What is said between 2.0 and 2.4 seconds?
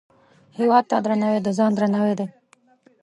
دی